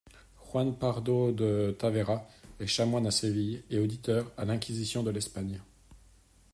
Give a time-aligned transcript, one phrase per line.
[0.49, 2.27] Juan Pardo de Tavera
[2.59, 5.61] est chanoine à Séville et auditeur à l'inquisition de l'Espagne.